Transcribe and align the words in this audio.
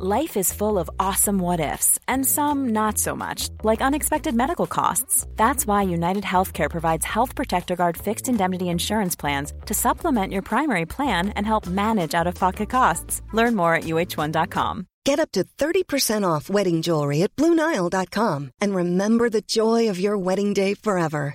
Life 0.00 0.36
is 0.36 0.52
full 0.52 0.78
of 0.78 0.88
awesome 1.00 1.40
what 1.40 1.58
ifs, 1.58 1.98
and 2.06 2.24
some 2.24 2.68
not 2.68 2.98
so 2.98 3.16
much, 3.16 3.48
like 3.64 3.80
unexpected 3.80 4.32
medical 4.32 4.68
costs. 4.68 5.26
That's 5.34 5.66
why 5.66 5.82
United 5.82 6.22
Healthcare 6.22 6.70
provides 6.70 7.04
Health 7.04 7.34
Protector 7.34 7.74
Guard 7.74 7.96
fixed 7.96 8.28
indemnity 8.28 8.68
insurance 8.68 9.16
plans 9.16 9.52
to 9.66 9.74
supplement 9.74 10.32
your 10.32 10.42
primary 10.42 10.86
plan 10.86 11.30
and 11.30 11.44
help 11.44 11.66
manage 11.66 12.14
out 12.14 12.28
of 12.28 12.36
pocket 12.36 12.70
costs. 12.70 13.22
Learn 13.32 13.56
more 13.56 13.74
at 13.74 13.84
uh1.com. 13.84 14.86
Get 15.04 15.18
up 15.18 15.32
to 15.32 15.42
30% 15.58 16.22
off 16.24 16.48
wedding 16.48 16.82
jewelry 16.82 17.22
at 17.22 17.34
Bluenile.com 17.34 18.52
and 18.60 18.76
remember 18.76 19.28
the 19.28 19.40
joy 19.40 19.90
of 19.90 19.98
your 19.98 20.16
wedding 20.16 20.54
day 20.54 20.74
forever. 20.74 21.34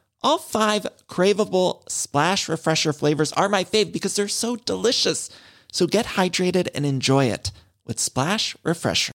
All 0.23 0.37
five 0.37 0.85
craveable 1.07 1.89
splash 1.89 2.47
refresher 2.47 2.93
flavors 2.93 3.33
are 3.33 3.49
my 3.49 3.63
fave 3.63 3.91
because 3.91 4.15
they're 4.15 4.27
so 4.27 4.55
delicious. 4.55 5.29
So 5.71 5.87
get 5.87 6.05
hydrated 6.05 6.67
and 6.75 6.85
enjoy 6.85 7.25
it 7.25 7.51
with 7.87 7.99
Splash 7.99 8.55
Refresher. 8.63 9.11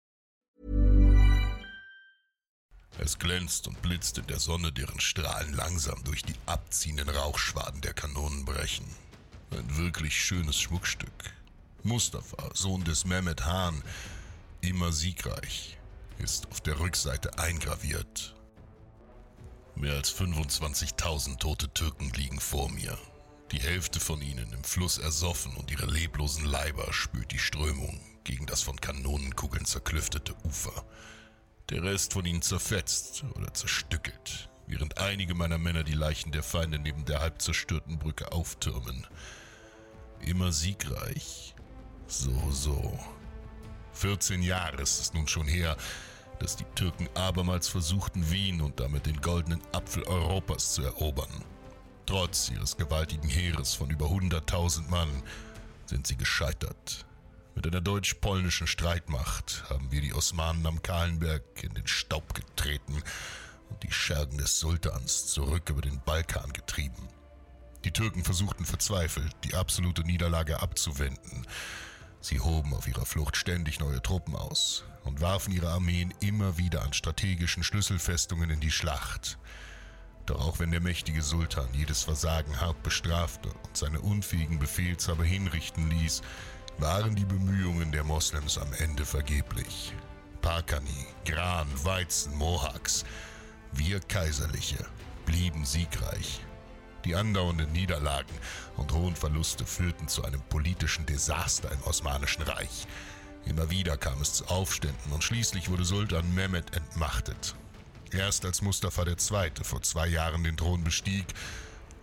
Es 3.00 3.18
glänzt 3.20 3.68
und 3.68 3.82
blitzt 3.82 4.18
in 4.18 4.28
der 4.28 4.40
Sonne, 4.40 4.72
deren 4.72 5.00
Strahlen 5.02 5.54
langsam 5.54 6.02
durch 6.06 6.24
die 6.24 6.36
abziehenden 6.46 7.10
Rauchschwaden 7.10 7.82
der 7.82 7.94
Kanonen 7.94 8.46
brechen. 8.46 8.86
Ein 9.52 9.78
wirklich 9.78 10.18
schönes 10.18 10.58
Schmuckstück. 10.58 11.34
Mustafa, 11.84 12.52
Sohn 12.54 12.84
des 12.86 13.04
Mehmet 13.04 13.46
Hahn, 13.46 13.84
immer 14.62 14.94
siegreich, 14.94 15.78
ist 16.20 16.48
auf 16.50 16.62
der 16.62 16.80
Rückseite 16.80 17.38
eingraviert 17.38 18.34
Mehr 19.76 19.94
als 19.94 20.14
25.000 20.16 21.40
tote 21.40 21.74
Türken 21.74 22.12
liegen 22.12 22.40
vor 22.40 22.70
mir. 22.70 22.98
Die 23.52 23.60
Hälfte 23.60 24.00
von 24.00 24.22
ihnen 24.22 24.52
im 24.54 24.64
Fluss 24.64 24.98
ersoffen 24.98 25.56
und 25.56 25.72
ihre 25.72 25.86
leblosen 25.86 26.46
Leiber 26.46 26.92
spült 26.94 27.32
die 27.32 27.40
Strömung 27.40 28.00
gegen 28.24 28.46
das 28.46 28.62
von 28.62 28.80
Kanonenkugeln 28.80 29.66
zerklüftete 29.66 30.36
Ufer. 30.44 30.86
Der 31.70 31.84
Rest 31.84 32.14
von 32.14 32.26
ihnen 32.26 32.42
zerfetzt 32.42 33.24
oder 33.36 33.54
zerstückelt, 33.54 34.50
während 34.68 34.98
einige 34.98 35.34
meiner 35.36 35.58
Männer 35.58 35.84
die 35.84 35.94
Leichen 35.94 36.32
der 36.32 36.44
Feinde 36.44 36.80
neben 36.80 37.06
der 37.06 37.20
halb 37.20 37.42
zerstörten 37.42 38.00
Brücke 38.00 38.32
auftürmen. 38.32 39.08
Immer 40.20 40.52
siegreich. 40.52 41.56
So, 42.08 42.52
so. 42.52 43.00
14 43.94 44.42
Jahre 44.42 44.82
ist 44.82 45.00
es 45.00 45.14
nun 45.14 45.28
schon 45.28 45.48
her, 45.48 45.78
dass 46.40 46.56
die 46.56 46.66
Türken 46.76 47.08
abermals 47.16 47.68
versuchten, 47.68 48.30
Wien 48.32 48.62
und 48.62 48.80
damit 48.80 49.06
den 49.06 49.22
goldenen 49.22 49.62
Apfel 49.72 50.04
Europas 50.04 50.74
zu 50.74 50.84
erobern. 50.84 51.44
Trotz 52.06 52.50
ihres 52.50 52.76
gewaltigen 52.78 53.30
Heeres 53.30 53.74
von 53.76 53.90
über 53.90 54.08
100.000 54.08 54.90
Mann 54.90 55.24
sind 55.86 56.06
sie 56.08 56.18
gescheitert. 56.18 57.06
Mit 57.56 57.68
einer 57.68 57.82
deutsch-polnischen 57.82 58.68
Streitmacht 58.68 59.64
haben 59.70 59.92
wir 59.92 60.02
die 60.02 60.14
Osmanen 60.14 60.66
am 60.66 60.82
Kahlenberg 60.82 61.44
in 61.64 61.74
den 61.74 61.88
Staub 61.88 62.34
getreten 62.34 63.02
und 63.70 63.84
die 63.84 63.92
Schergen 63.92 64.38
des 64.38 64.60
Sultans 64.60 65.28
zurück 65.28 65.70
über 65.70 65.82
den 65.82 66.02
Balkan 66.04 66.52
getrieben. 66.52 67.08
Die 67.86 67.92
Türken 67.92 68.24
versuchten 68.24 68.66
verzweifelt, 68.66 69.36
die 69.44 69.56
absolute 69.56 70.04
Niederlage 70.04 70.62
abzuwenden. 70.62 71.46
Sie 72.24 72.40
hoben 72.40 72.74
auf 72.74 72.88
ihrer 72.88 73.06
Flucht 73.06 73.36
ständig 73.36 73.82
neue 73.82 74.02
Truppen 74.02 74.34
aus, 74.34 74.86
und 75.04 75.20
warfen 75.20 75.52
ihre 75.52 75.70
Armeen 75.70 76.14
immer 76.22 76.58
wieder 76.58 76.82
an 76.82 76.94
strategischen 76.94 77.64
Schlüsselfestungen 77.64 78.50
in 78.50 78.62
die 78.62 78.72
Schlacht. 78.72 79.38
Doch 80.26 80.40
auch 80.40 80.60
wenn 80.60 80.72
der 80.72 80.80
mächtige 80.80 81.22
Sultan 81.22 81.68
jedes 81.74 82.04
Versagen 82.04 82.62
hart 82.62 82.82
bestrafte 82.82 83.50
und 83.50 83.76
seine 83.76 84.00
unfähigen 84.00 84.58
Befehlshaber 84.58 85.26
hinrichten 85.26 85.90
ließ, 85.90 86.22
waren 86.78 87.14
die 87.14 87.26
Bemühungen 87.26 87.92
der 87.92 88.06
Moslems 88.06 88.58
am 88.58 88.72
Ende 88.72 89.06
vergeblich. 89.06 89.92
Parkani, 90.42 91.08
Gran, 91.26 91.68
Weizen, 91.84 92.38
Mohaks, 92.38 93.04
wir 93.74 94.00
Kaiserliche 94.00 94.86
blieben 95.26 95.66
siegreich. 95.66 96.40
Die 97.06 97.16
andauernden 97.16 97.72
Niederlagen 97.72 98.34
und 98.78 98.94
hohen 98.94 99.16
Verluste 99.16 99.66
führten 99.66 100.08
zu 100.08 100.24
einem 100.24 100.42
politischen 100.50 101.06
Desaster 101.06 101.72
im 101.72 101.84
Osmanischen 101.84 102.44
Reich, 102.44 102.88
Immer 103.46 103.70
wieder 103.70 103.98
kam 103.98 104.22
es 104.22 104.34
zu 104.34 104.48
Aufständen 104.48 105.12
und 105.12 105.24
schließlich 105.24 105.70
wurde 105.70 105.84
Sultan 105.84 106.34
Mehmed 106.34 106.76
entmachtet. 106.76 107.56
Erst 108.12 108.46
als 108.46 108.62
Mustafa 108.62 109.06
II. 109.06 109.52
vor 109.64 109.82
zwei 109.82 110.08
Jahren 110.08 110.44
den 110.44 110.56
Thron 110.56 110.84
bestieg, 110.84 111.26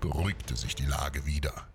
beruhigte 0.01 0.57
sich 0.57 0.75
die 0.75 0.85
Lage 0.85 1.25
wieder. 1.25 1.67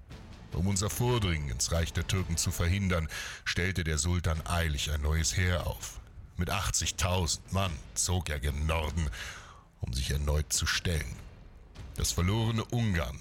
Um 0.53 0.68
unser 0.68 0.90
Vordringen 0.90 1.50
ins 1.50 1.72
Reich 1.72 1.94
der 1.94 2.08
Türken 2.08 2.38
zu 2.38 2.52
verhindern, 2.52 3.09
stellte 3.44 3.84
der 3.84 3.97
Sultan 3.97 4.41
eilig 4.46 4.91
ein 4.91 5.02
neues 5.02 5.35
Heer 5.35 5.68
auf. 5.68 6.00
Mit 6.38 6.50
80.000 6.50 7.40
Mann 7.52 7.72
zog 7.94 8.30
er 8.30 8.40
gen 8.40 8.66
Norden, 8.66 9.09
um 9.81 9.94
sich 9.94 10.12
erneut 10.12 10.53
zu 10.53 10.66
stellen. 10.66 11.25
Das 11.96 12.12
verlorene 12.12 12.66
Ungarn 12.66 13.18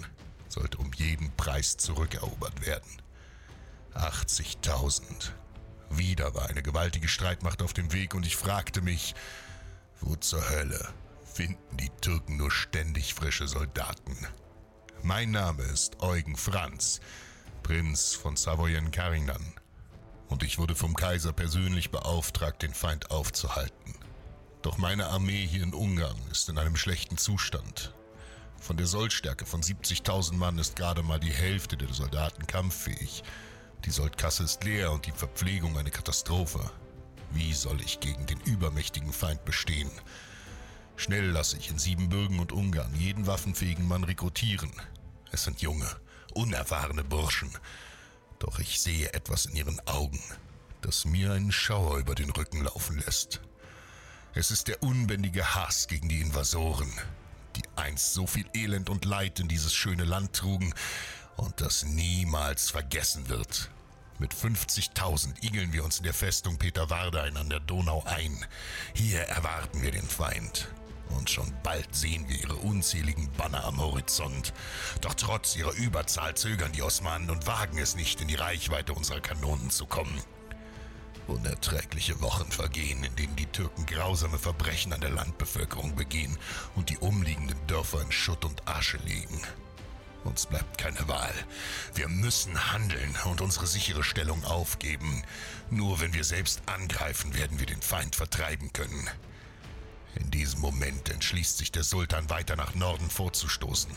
sollte 0.48 0.78
um 0.78 0.92
jeden 0.94 1.30
Preis 1.36 1.76
zurückerobert 1.76 2.66
werden. 2.66 3.02
80.000. 3.94 5.30
Wieder 5.90 6.34
war 6.34 6.48
eine 6.48 6.62
gewaltige 6.62 7.08
Streitmacht 7.08 7.62
auf 7.62 7.72
dem 7.72 7.92
Weg 7.92 8.14
und 8.14 8.26
ich 8.26 8.36
fragte 8.36 8.80
mich, 8.80 9.14
wo 10.00 10.16
zur 10.16 10.48
Hölle 10.50 10.88
finden 11.24 11.76
die 11.76 11.90
Türken 12.00 12.36
nur 12.36 12.50
ständig 12.50 13.14
frische 13.14 13.46
Soldaten? 13.46 14.16
Mein 15.02 15.30
Name 15.30 15.62
ist 15.62 16.02
Eugen 16.02 16.36
Franz, 16.36 17.00
Prinz 17.62 18.14
von 18.14 18.36
Savoyen-Carignan. 18.36 19.54
Und 20.28 20.42
ich 20.42 20.58
wurde 20.58 20.74
vom 20.74 20.94
Kaiser 20.94 21.32
persönlich 21.32 21.90
beauftragt, 21.90 22.62
den 22.62 22.74
Feind 22.74 23.10
aufzuhalten. 23.10 23.94
Doch 24.62 24.78
meine 24.78 25.06
Armee 25.08 25.46
hier 25.46 25.62
in 25.62 25.74
Ungarn 25.74 26.18
ist 26.30 26.48
in 26.48 26.58
einem 26.58 26.76
schlechten 26.76 27.18
Zustand. 27.18 27.94
Von 28.64 28.78
der 28.78 28.86
Soldstärke 28.86 29.44
von 29.44 29.60
70.000 29.60 30.36
Mann 30.36 30.58
ist 30.58 30.74
gerade 30.74 31.02
mal 31.02 31.20
die 31.20 31.30
Hälfte 31.30 31.76
der 31.76 31.92
Soldaten 31.92 32.46
kampffähig. 32.46 33.22
Die 33.84 33.90
Soldkasse 33.90 34.42
ist 34.42 34.64
leer 34.64 34.90
und 34.90 35.04
die 35.04 35.12
Verpflegung 35.12 35.76
eine 35.76 35.90
Katastrophe. 35.90 36.70
Wie 37.30 37.52
soll 37.52 37.78
ich 37.82 38.00
gegen 38.00 38.24
den 38.24 38.40
übermächtigen 38.40 39.12
Feind 39.12 39.44
bestehen? 39.44 39.90
Schnell 40.96 41.26
lasse 41.26 41.58
ich 41.58 41.68
in 41.68 41.78
Siebenbürgen 41.78 42.38
und 42.38 42.52
Ungarn 42.52 42.94
jeden 42.94 43.26
waffenfähigen 43.26 43.86
Mann 43.86 44.02
rekrutieren. 44.02 44.72
Es 45.30 45.44
sind 45.44 45.60
junge, 45.60 45.90
unerfahrene 46.32 47.04
Burschen. 47.04 47.50
Doch 48.38 48.58
ich 48.60 48.80
sehe 48.80 49.12
etwas 49.12 49.44
in 49.44 49.56
ihren 49.56 49.86
Augen, 49.86 50.22
das 50.80 51.04
mir 51.04 51.32
einen 51.32 51.52
Schauer 51.52 51.98
über 51.98 52.14
den 52.14 52.30
Rücken 52.30 52.64
laufen 52.64 52.96
lässt. 52.96 53.42
Es 54.32 54.50
ist 54.50 54.68
der 54.68 54.82
unbändige 54.82 55.54
Hass 55.54 55.86
gegen 55.86 56.08
die 56.08 56.22
Invasoren, 56.22 56.90
einst 57.84 58.14
so 58.14 58.26
viel 58.26 58.46
Elend 58.54 58.88
und 58.88 59.04
Leid 59.04 59.40
in 59.40 59.48
dieses 59.48 59.74
schöne 59.74 60.04
Land 60.04 60.32
trugen 60.32 60.74
und 61.36 61.60
das 61.60 61.84
niemals 61.84 62.70
vergessen 62.70 63.28
wird. 63.28 63.70
Mit 64.18 64.32
50.000 64.32 65.42
igeln 65.42 65.72
wir 65.72 65.84
uns 65.84 65.98
in 65.98 66.04
der 66.04 66.14
Festung 66.14 66.56
Peterwardein 66.56 67.36
an 67.36 67.50
der 67.50 67.60
Donau 67.60 68.02
ein. 68.06 68.46
Hier 68.94 69.20
erwarten 69.20 69.82
wir 69.82 69.90
den 69.90 70.08
Feind. 70.08 70.68
Und 71.10 71.28
schon 71.28 71.52
bald 71.62 71.94
sehen 71.94 72.26
wir 72.28 72.40
ihre 72.40 72.56
unzähligen 72.56 73.30
Banner 73.32 73.64
am 73.64 73.78
Horizont. 73.78 74.54
Doch 75.02 75.14
trotz 75.14 75.54
ihrer 75.54 75.74
Überzahl 75.74 76.34
zögern 76.34 76.72
die 76.72 76.82
Osmanen 76.82 77.28
und 77.28 77.46
wagen 77.46 77.78
es 77.78 77.96
nicht, 77.96 78.20
in 78.20 78.28
die 78.28 78.34
Reichweite 78.34 78.94
unserer 78.94 79.20
Kanonen 79.20 79.70
zu 79.70 79.84
kommen. 79.84 80.22
Unerträgliche 81.26 82.20
Wochen 82.20 82.50
vergehen, 82.50 83.02
in 83.02 83.16
denen 83.16 83.36
die 83.36 83.46
Türken 83.46 83.86
grausame 83.86 84.38
Verbrechen 84.38 84.92
an 84.92 85.00
der 85.00 85.10
Landbevölkerung 85.10 85.96
begehen 85.96 86.38
und 86.74 86.90
die 86.90 86.98
umliegenden 86.98 87.58
Dörfer 87.66 88.02
in 88.02 88.12
Schutt 88.12 88.44
und 88.44 88.66
Asche 88.68 88.98
legen. 88.98 89.40
Uns 90.24 90.46
bleibt 90.46 90.78
keine 90.78 91.06
Wahl. 91.06 91.34
Wir 91.94 92.08
müssen 92.08 92.72
handeln 92.72 93.14
und 93.24 93.40
unsere 93.40 93.66
sichere 93.66 94.02
Stellung 94.02 94.42
aufgeben. 94.44 95.22
Nur 95.70 96.00
wenn 96.00 96.14
wir 96.14 96.24
selbst 96.24 96.62
angreifen, 96.66 97.34
werden 97.34 97.58
wir 97.58 97.66
den 97.66 97.82
Feind 97.82 98.16
vertreiben 98.16 98.72
können. 98.72 99.08
In 100.16 100.30
diesem 100.30 100.60
Moment 100.60 101.10
entschließt 101.10 101.58
sich 101.58 101.72
der 101.72 101.82
Sultan 101.82 102.30
weiter 102.30 102.56
nach 102.56 102.74
Norden 102.74 103.10
vorzustoßen. 103.10 103.90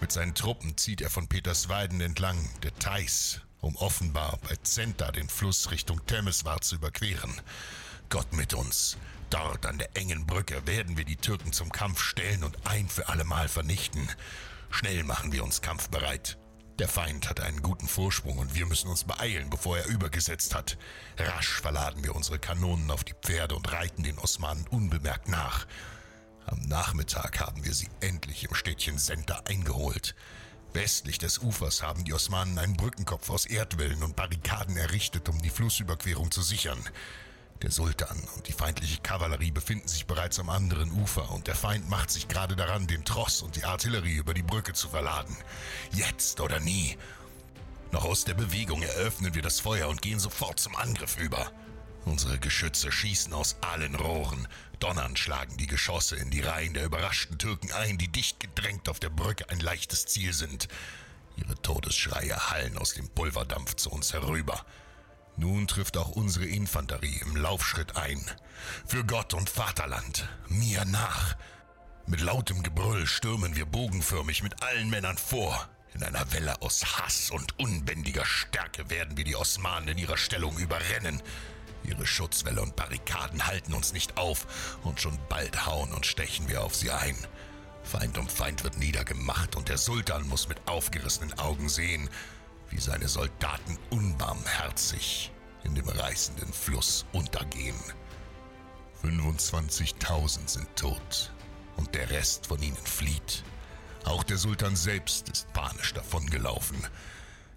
Mit 0.00 0.12
seinen 0.12 0.34
Truppen 0.34 0.76
zieht 0.76 1.00
er 1.00 1.10
von 1.10 1.28
Petersweiden 1.28 2.00
entlang 2.00 2.38
der 2.62 2.74
Theiß, 2.74 3.40
um 3.62 3.76
offenbar 3.76 4.38
bei 4.42 4.56
Zenta 4.62 5.10
den 5.12 5.30
Fluss 5.30 5.70
Richtung 5.70 6.04
Temeswar 6.06 6.60
zu 6.60 6.74
überqueren. 6.74 7.40
Gott 8.10 8.32
mit 8.34 8.52
uns. 8.52 8.98
Dort 9.30 9.64
an 9.64 9.78
der 9.78 9.96
engen 9.96 10.26
Brücke 10.26 10.66
werden 10.66 10.98
wir 10.98 11.06
die 11.06 11.16
Türken 11.16 11.54
zum 11.54 11.72
Kampf 11.72 12.02
stellen 12.02 12.44
und 12.44 12.66
ein 12.66 12.88
für 12.88 13.08
allemal 13.08 13.48
vernichten. 13.48 14.06
Schnell 14.70 15.04
machen 15.04 15.32
wir 15.32 15.42
uns 15.42 15.62
kampfbereit. 15.62 16.36
Der 16.78 16.88
Feind 16.88 17.30
hat 17.30 17.40
einen 17.40 17.62
guten 17.62 17.86
Vorsprung 17.86 18.38
und 18.38 18.54
wir 18.54 18.66
müssen 18.66 18.90
uns 18.90 19.04
beeilen, 19.04 19.48
bevor 19.48 19.78
er 19.78 19.86
übergesetzt 19.86 20.54
hat. 20.54 20.76
Rasch 21.16 21.60
verladen 21.60 22.02
wir 22.02 22.16
unsere 22.16 22.38
Kanonen 22.38 22.90
auf 22.90 23.04
die 23.04 23.14
Pferde 23.14 23.54
und 23.54 23.72
reiten 23.72 24.02
den 24.02 24.18
Osmanen 24.18 24.66
unbemerkt 24.66 25.28
nach. 25.28 25.66
Am 26.46 26.60
Nachmittag 26.62 27.40
haben 27.40 27.64
wir 27.64 27.72
sie 27.72 27.88
endlich 28.00 28.44
im 28.44 28.54
Städtchen 28.54 28.98
Senta 28.98 29.42
eingeholt. 29.44 30.16
Westlich 30.74 31.18
des 31.18 31.38
Ufers 31.38 31.82
haben 31.82 32.04
die 32.04 32.14
Osmanen 32.14 32.58
einen 32.58 32.76
Brückenkopf 32.76 33.28
aus 33.28 33.44
Erdwellen 33.44 34.02
und 34.02 34.16
Barrikaden 34.16 34.76
errichtet, 34.78 35.28
um 35.28 35.40
die 35.42 35.50
Flussüberquerung 35.50 36.30
zu 36.30 36.40
sichern. 36.40 36.78
Der 37.60 37.70
Sultan 37.70 38.18
und 38.34 38.48
die 38.48 38.52
feindliche 38.52 39.00
Kavallerie 39.02 39.50
befinden 39.50 39.86
sich 39.86 40.06
bereits 40.06 40.40
am 40.40 40.48
anderen 40.48 40.90
Ufer 40.90 41.30
und 41.30 41.46
der 41.46 41.54
Feind 41.54 41.90
macht 41.90 42.10
sich 42.10 42.26
gerade 42.26 42.56
daran, 42.56 42.86
den 42.86 43.04
Tross 43.04 43.42
und 43.42 43.54
die 43.54 43.64
Artillerie 43.64 44.16
über 44.16 44.32
die 44.32 44.42
Brücke 44.42 44.72
zu 44.72 44.88
verladen. 44.88 45.36
Jetzt 45.92 46.40
oder 46.40 46.58
nie. 46.58 46.96
Noch 47.92 48.06
aus 48.06 48.24
der 48.24 48.34
Bewegung 48.34 48.82
eröffnen 48.82 49.34
wir 49.34 49.42
das 49.42 49.60
Feuer 49.60 49.88
und 49.88 50.00
gehen 50.00 50.18
sofort 50.18 50.58
zum 50.58 50.74
Angriff 50.74 51.18
über. 51.18 51.52
Unsere 52.04 52.38
Geschütze 52.38 52.90
schießen 52.90 53.32
aus 53.32 53.56
allen 53.60 53.94
Rohren. 53.94 54.48
Donnernd 54.80 55.18
schlagen 55.18 55.56
die 55.56 55.68
Geschosse 55.68 56.16
in 56.16 56.30
die 56.30 56.40
Reihen 56.40 56.74
der 56.74 56.84
überraschten 56.84 57.38
Türken 57.38 57.70
ein, 57.72 57.98
die 57.98 58.08
dicht 58.08 58.40
gedrängt 58.40 58.88
auf 58.88 58.98
der 58.98 59.10
Brücke 59.10 59.48
ein 59.50 59.60
leichtes 59.60 60.06
Ziel 60.06 60.32
sind. 60.32 60.68
Ihre 61.36 61.54
Todesschreie 61.62 62.50
hallen 62.50 62.76
aus 62.76 62.94
dem 62.94 63.08
Pulverdampf 63.08 63.76
zu 63.76 63.90
uns 63.90 64.12
herüber. 64.12 64.64
Nun 65.36 65.66
trifft 65.66 65.96
auch 65.96 66.10
unsere 66.10 66.46
Infanterie 66.46 67.20
im 67.22 67.36
Laufschritt 67.36 67.96
ein. 67.96 68.20
Für 68.86 69.04
Gott 69.04 69.32
und 69.32 69.48
Vaterland, 69.48 70.28
mir 70.48 70.84
nach. 70.84 71.36
Mit 72.06 72.20
lautem 72.20 72.62
Gebrüll 72.62 73.06
stürmen 73.06 73.56
wir 73.56 73.64
bogenförmig 73.64 74.42
mit 74.42 74.62
allen 74.62 74.90
Männern 74.90 75.16
vor. 75.16 75.68
In 75.94 76.02
einer 76.02 76.32
Welle 76.32 76.60
aus 76.60 76.98
Hass 76.98 77.30
und 77.30 77.58
unbändiger 77.58 78.24
Stärke 78.24 78.90
werden 78.90 79.16
wir 79.16 79.24
die 79.24 79.36
Osmanen 79.36 79.88
in 79.88 79.98
ihrer 79.98 80.16
Stellung 80.16 80.58
überrennen. 80.58 81.22
Ihre 81.84 82.06
Schutzwelle 82.06 82.62
und 82.62 82.76
Barrikaden 82.76 83.46
halten 83.46 83.74
uns 83.74 83.92
nicht 83.92 84.16
auf 84.16 84.78
und 84.82 85.00
schon 85.00 85.18
bald 85.28 85.66
hauen 85.66 85.92
und 85.92 86.06
stechen 86.06 86.48
wir 86.48 86.62
auf 86.62 86.74
sie 86.74 86.90
ein. 86.90 87.16
Feind 87.82 88.16
um 88.18 88.28
Feind 88.28 88.64
wird 88.64 88.78
niedergemacht 88.78 89.56
und 89.56 89.68
der 89.68 89.78
Sultan 89.78 90.26
muss 90.28 90.48
mit 90.48 90.66
aufgerissenen 90.68 91.36
Augen 91.38 91.68
sehen, 91.68 92.08
wie 92.70 92.80
seine 92.80 93.08
Soldaten 93.08 93.78
unbarmherzig 93.90 95.32
in 95.64 95.74
dem 95.74 95.88
reißenden 95.88 96.52
Fluss 96.52 97.04
untergehen. 97.12 97.78
25.000 99.02 100.48
sind 100.48 100.76
tot 100.76 101.32
und 101.76 101.94
der 101.94 102.08
Rest 102.10 102.46
von 102.46 102.62
ihnen 102.62 102.76
flieht. 102.76 103.42
Auch 104.04 104.22
der 104.22 104.36
Sultan 104.36 104.76
selbst 104.76 105.28
ist 105.28 105.52
panisch 105.52 105.92
davongelaufen. 105.92 106.76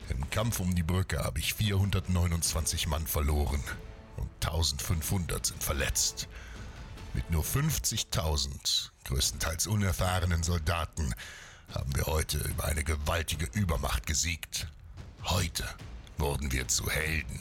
Im 0.10 0.30
Kampf 0.30 0.60
um 0.60 0.76
die 0.76 0.84
Brücke 0.84 1.24
habe 1.24 1.40
ich 1.40 1.54
429 1.54 2.88
Mann 2.88 3.08
verloren 3.08 3.64
1500 4.48 5.46
sind 5.46 5.64
verletzt. 5.64 6.28
Mit 7.14 7.30
nur 7.32 7.44
50.000, 7.44 8.90
größtenteils 9.06 9.68
unerfahrenen 9.68 10.44
Soldaten, 10.44 11.14
haben 11.74 11.96
wir 11.96 12.06
heute 12.06 12.38
über 12.38 12.66
eine 12.66 12.84
gewaltige 12.84 13.48
Übermacht 13.54 14.06
gesiegt 14.06 14.68
Heute 15.26 15.68
wurden 16.20 16.52
wir 16.52 16.68
zu 16.68 16.88
Helden. 16.88 17.40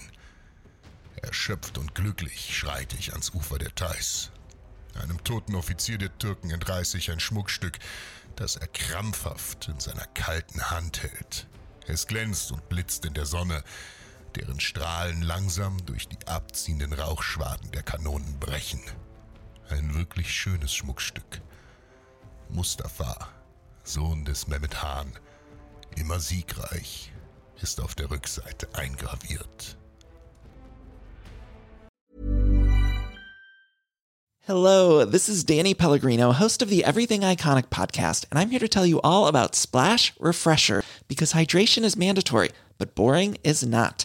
Erschöpft 1.17 1.77
und 1.77 1.95
glücklich 1.95 2.56
schreite 2.56 2.97
ich 2.97 3.12
ans 3.12 3.35
Ufer 3.35 3.59
der 3.59 3.75
Theiß. 3.75 4.31
Einem 5.03 5.23
toten 5.23 5.55
Offizier 5.55 5.99
der 5.99 6.17
Türken 6.17 6.51
entreiße 6.51 6.97
ich 6.97 7.11
ein 7.11 7.21
Schmuckstück, 7.21 7.79
das 8.37 8.56
er 8.56 8.69
krampfhaft 8.69 9.69
in 9.69 9.81
seiner 9.81 10.06
kalten 10.06 10.71
Hand 10.71 11.03
hält. 11.03 11.47
Es 11.87 12.06
glänzt 12.06 12.53
und 12.53 12.71
blitzt 12.71 13.05
in 13.05 13.12
der 13.12 13.27
Sonne, 13.27 13.62
deren 14.37 14.61
Strahlen 14.61 15.23
langsam 15.23 15.85
durch 15.87 16.09
die 16.09 16.27
abziehenden 16.27 16.93
Rauchschwaden 16.93 17.71
der 17.73 17.83
Kanonen 17.83 18.39
brechen. 18.39 18.81
Ein 19.69 19.95
wirklich 19.95 20.33
schönes 20.33 20.75
Schmuckstück. 20.75 21.41
Mustafa, 22.49 23.29
Sohn 23.83 24.25
des 24.25 24.47
Mehmet 24.47 24.83
Hahn, 24.83 25.13
immer 25.97 26.21
siegreich, 26.21 27.13
ist 27.61 27.81
auf 27.81 27.95
der 27.95 28.11
Rückseite 28.11 28.69
eingraviert. 28.75 29.77
Hello, 34.47 35.07
this 35.07 35.31
is 35.31 35.43
Danny 35.43 35.73
Pellegrino, 35.73 36.33
host 36.33 36.61
of 36.61 36.69
the 36.69 36.85
Everything 36.85 37.23
Iconic 37.23 37.71
podcast, 37.71 38.27
and 38.31 38.39
I'm 38.39 38.51
here 38.51 38.61
to 38.61 38.69
tell 38.69 38.85
you 38.85 39.01
all 39.01 39.27
about 39.27 39.55
Splash 39.55 40.13
Refresher 40.21 40.83
because 41.09 41.33
hydration 41.33 41.83
is 41.83 41.97
mandatory, 41.97 42.51
but 42.77 42.95
boring 42.95 43.39
is 43.43 43.65
not. 43.65 44.05